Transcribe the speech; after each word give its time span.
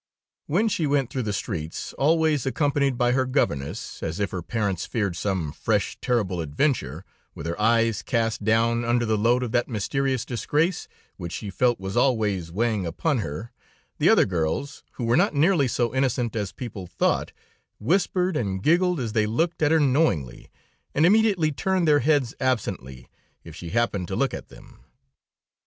"When 0.47 0.67
she 0.67 0.87
went 0.87 1.11
through 1.11 1.21
the 1.21 1.31
streets, 1.31 1.93
always 1.93 2.47
accompanied 2.47 2.97
by 2.97 3.11
her 3.11 3.27
governess, 3.27 4.01
as 4.01 4.19
if 4.19 4.31
her 4.31 4.41
parents 4.41 4.87
feared 4.87 5.15
some 5.15 5.51
fresh, 5.51 5.95
terrible 6.01 6.41
adventure, 6.41 7.05
with 7.35 7.45
her 7.45 7.61
eyes 7.61 8.01
cast 8.01 8.43
down 8.43 8.83
under 8.83 9.05
the 9.05 9.15
load 9.15 9.43
of 9.43 9.51
that 9.51 9.67
mysterious 9.67 10.25
disgrace, 10.25 10.87
which 11.17 11.33
she 11.33 11.51
felt 11.51 11.79
was 11.79 11.95
always 11.95 12.51
weighing 12.51 12.83
upon 12.83 13.19
her, 13.19 13.51
the 13.99 14.09
other 14.09 14.25
girls, 14.25 14.83
who 14.93 15.03
were 15.03 15.15
not 15.15 15.35
nearly 15.35 15.67
so 15.67 15.93
innocent 15.93 16.35
as 16.35 16.51
people 16.51 16.87
thought, 16.87 17.31
whispered 17.79 18.35
and 18.35 18.63
giggled 18.63 18.99
as 18.99 19.13
they 19.13 19.27
looked 19.27 19.61
at 19.61 19.71
her 19.71 19.79
knowingly, 19.79 20.49
and 20.95 21.05
immediately 21.05 21.51
turned 21.51 21.87
their 21.87 21.99
heads 21.99 22.33
absently, 22.39 23.07
if 23.43 23.55
she 23.55 23.69
happened 23.69 24.07
to 24.07 24.15
look 24.15 24.33
at 24.33 24.49
them. 24.49 24.79